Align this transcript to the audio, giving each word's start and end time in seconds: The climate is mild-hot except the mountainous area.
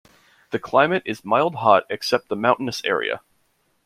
The 0.49 0.57
climate 0.57 1.03
is 1.05 1.23
mild-hot 1.23 1.83
except 1.87 2.27
the 2.29 2.35
mountainous 2.35 2.83
area. 2.83 3.21